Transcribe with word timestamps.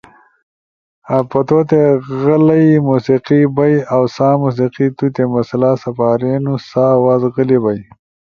پتوتے 1.29 1.83
غلئی 2.21 2.69
موسیقی 2.87 3.41
بئی۔ 3.55 3.75
اؤ 3.93 4.03
سا 4.15 4.27
موسیقی 4.43 4.87
توتے 4.97 5.23
مسئلہ 5.33 5.71
سپارینُو 5.83 6.55
سا 6.69 6.83
آواز 6.97 7.21
غلے 7.35 7.57
بئی۔ 7.63 7.81